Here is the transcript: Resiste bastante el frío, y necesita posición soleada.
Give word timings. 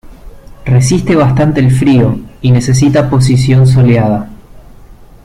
Resiste 0.65 1.13
bastante 1.15 1.59
el 1.59 1.69
frío, 1.69 2.17
y 2.41 2.49
necesita 2.49 3.07
posición 3.07 3.67
soleada. 3.67 4.27